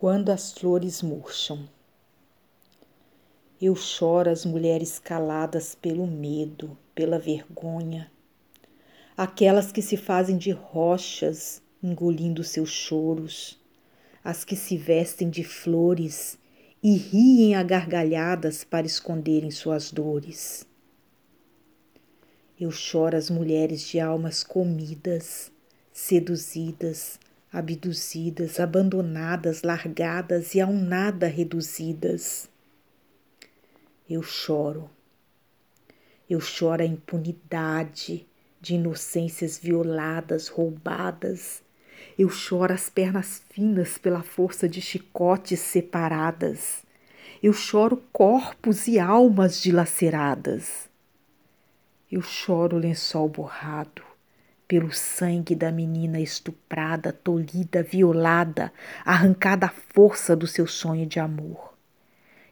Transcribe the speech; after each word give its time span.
Quando 0.00 0.30
as 0.30 0.52
flores 0.52 1.02
murcham. 1.02 1.68
Eu 3.60 3.74
choro 3.74 4.30
as 4.30 4.44
mulheres 4.44 4.96
caladas 5.00 5.74
pelo 5.74 6.06
medo, 6.06 6.78
pela 6.94 7.18
vergonha, 7.18 8.08
aquelas 9.16 9.72
que 9.72 9.82
se 9.82 9.96
fazem 9.96 10.38
de 10.38 10.52
rochas, 10.52 11.60
engolindo 11.82 12.44
seus 12.44 12.70
choros, 12.70 13.58
as 14.22 14.44
que 14.44 14.54
se 14.54 14.76
vestem 14.76 15.28
de 15.28 15.42
flores 15.42 16.38
e 16.80 16.96
riem 16.96 17.56
a 17.56 17.64
gargalhadas 17.64 18.62
para 18.62 18.86
esconderem 18.86 19.50
suas 19.50 19.90
dores. 19.90 20.64
Eu 22.56 22.70
choro 22.70 23.16
as 23.16 23.28
mulheres 23.28 23.80
de 23.80 23.98
almas 23.98 24.44
comidas, 24.44 25.50
seduzidas, 25.92 27.18
abduzidas, 27.52 28.60
abandonadas, 28.60 29.62
largadas 29.62 30.54
e 30.54 30.60
a 30.60 30.66
um 30.66 30.78
nada 30.78 31.26
reduzidas. 31.26 32.48
Eu 34.08 34.22
choro. 34.22 34.90
Eu 36.28 36.40
choro 36.40 36.82
a 36.82 36.86
impunidade 36.86 38.26
de 38.60 38.74
inocências 38.74 39.58
violadas, 39.58 40.48
roubadas. 40.48 41.62
Eu 42.18 42.28
choro 42.28 42.72
as 42.72 42.90
pernas 42.90 43.42
finas 43.50 43.96
pela 43.96 44.22
força 44.22 44.68
de 44.68 44.82
chicotes 44.82 45.60
separadas. 45.60 46.82
Eu 47.42 47.52
choro 47.52 48.02
corpos 48.12 48.86
e 48.88 48.98
almas 48.98 49.60
dilaceradas. 49.60 50.88
Eu 52.10 52.20
choro 52.20 52.76
o 52.76 52.80
lençol 52.80 53.28
borrado 53.28 54.02
pelo 54.68 54.92
sangue 54.92 55.54
da 55.54 55.72
menina 55.72 56.20
estuprada, 56.20 57.10
tolhida, 57.10 57.82
violada, 57.82 58.70
arrancada 59.02 59.66
à 59.66 59.70
força 59.70 60.36
do 60.36 60.46
seu 60.46 60.66
sonho 60.66 61.06
de 61.06 61.18
amor. 61.18 61.74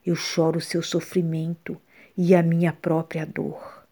Eu 0.05 0.17
choro 0.17 0.57
o 0.59 0.63
seu 0.63 0.83
sofrimento 0.83 1.79
e 2.17 2.35
a 2.35 2.43
minha 2.43 2.73
própria 2.73 3.27
dor. 3.27 3.85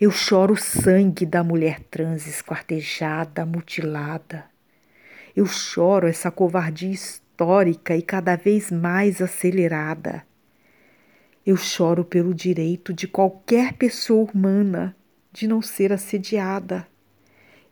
Eu 0.00 0.10
choro 0.10 0.54
o 0.54 0.56
sangue 0.56 1.24
da 1.24 1.44
mulher 1.44 1.80
trans 1.90 2.26
esquartejada, 2.26 3.46
mutilada. 3.46 4.44
Eu 5.36 5.46
choro 5.46 6.08
essa 6.08 6.30
covardia 6.30 6.90
histórica 6.90 7.94
e 7.96 8.02
cada 8.02 8.34
vez 8.34 8.72
mais 8.72 9.22
acelerada. 9.22 10.24
Eu 11.46 11.56
choro 11.56 12.04
pelo 12.04 12.34
direito 12.34 12.92
de 12.92 13.06
qualquer 13.06 13.74
pessoa 13.74 14.28
humana 14.34 14.96
de 15.38 15.46
não 15.46 15.62
ser 15.62 15.92
assediada. 15.92 16.84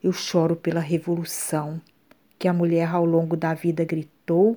Eu 0.01 0.13
choro 0.13 0.55
pela 0.55 0.79
revolução 0.79 1.83
que 2.39 2.47
a 2.47 2.53
mulher 2.53 2.89
ao 2.89 3.05
longo 3.05 3.37
da 3.37 3.55
vida 3.55 3.85
gritou 3.85 4.57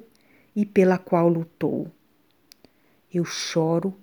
e 0.55 0.63
pela 0.63 0.99
qual 0.99 1.27
lutou. 1.27 1.91
Eu 3.11 3.25
choro 3.25 3.97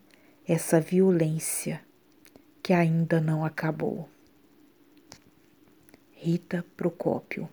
essa 0.44 0.80
violência 0.80 1.80
que 2.60 2.72
ainda 2.72 3.20
não 3.20 3.44
acabou. 3.44 4.08
Rita 6.10 6.64
Procópio 6.76 7.48